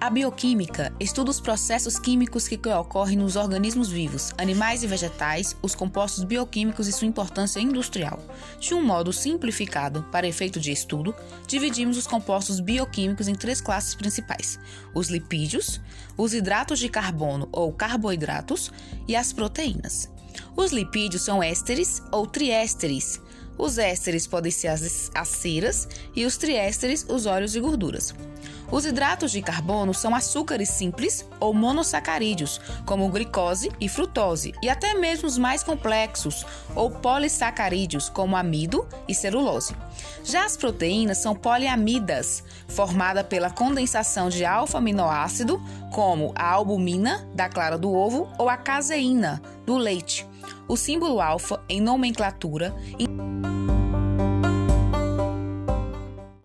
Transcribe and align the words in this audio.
A 0.00 0.08
bioquímica 0.08 0.94
estuda 0.98 1.30
os 1.30 1.42
processos 1.42 1.98
químicos 1.98 2.48
que 2.48 2.58
ocorrem 2.70 3.18
nos 3.18 3.36
organismos 3.36 3.90
vivos, 3.90 4.32
animais 4.38 4.82
e 4.82 4.86
vegetais, 4.86 5.54
os 5.60 5.74
compostos 5.74 6.24
bioquímicos 6.24 6.88
e 6.88 6.92
sua 6.92 7.06
importância 7.06 7.60
industrial. 7.60 8.18
De 8.58 8.72
um 8.72 8.82
modo 8.82 9.12
simplificado, 9.12 10.02
para 10.10 10.26
efeito 10.26 10.58
de 10.58 10.72
estudo, 10.72 11.14
dividimos 11.46 11.98
os 11.98 12.06
compostos 12.06 12.60
bioquímicos 12.60 13.28
em 13.28 13.34
três 13.34 13.60
classes 13.60 13.94
principais: 13.94 14.58
os 14.94 15.10
lipídios, 15.10 15.82
os 16.16 16.32
hidratos 16.32 16.78
de 16.78 16.88
carbono 16.88 17.46
ou 17.52 17.70
carboidratos 17.70 18.72
e 19.06 19.14
as 19.14 19.34
proteínas. 19.34 20.08
Os 20.56 20.72
lipídios 20.72 21.22
são 21.22 21.42
ésteres 21.42 22.02
ou 22.10 22.26
triésteres. 22.26 23.20
Os 23.58 23.76
ésteres 23.76 24.26
podem 24.26 24.50
ser 24.50 24.68
as, 24.68 25.10
as 25.14 25.28
ceras 25.28 25.86
e 26.16 26.24
os 26.24 26.38
triésteres 26.38 27.04
os 27.06 27.26
óleos 27.26 27.54
e 27.54 27.60
gorduras. 27.60 28.14
Os 28.70 28.86
hidratos 28.86 29.32
de 29.32 29.42
carbono 29.42 29.92
são 29.92 30.14
açúcares 30.14 30.68
simples 30.68 31.28
ou 31.40 31.52
monossacarídeos, 31.52 32.60
como 32.86 33.08
glicose 33.08 33.70
e 33.80 33.88
frutose, 33.88 34.54
e 34.62 34.68
até 34.68 34.94
mesmo 34.94 35.26
os 35.26 35.36
mais 35.36 35.64
complexos 35.64 36.46
ou 36.74 36.90
polissacarídeos, 36.90 38.08
como 38.08 38.36
amido 38.36 38.86
e 39.08 39.14
celulose. 39.14 39.74
Já 40.22 40.44
as 40.44 40.56
proteínas 40.56 41.18
são 41.18 41.34
poliamidas, 41.34 42.44
formada 42.68 43.24
pela 43.24 43.50
condensação 43.50 44.28
de 44.28 44.44
alfa-aminoácido, 44.44 45.60
como 45.92 46.32
a 46.36 46.48
albumina 46.50 47.28
da 47.34 47.48
clara 47.48 47.76
do 47.76 47.92
ovo 47.92 48.28
ou 48.38 48.48
a 48.48 48.56
caseína 48.56 49.42
do 49.66 49.76
leite. 49.76 50.26
O 50.68 50.76
símbolo 50.76 51.20
alfa 51.20 51.60
em 51.68 51.80
nomenclatura 51.80 52.72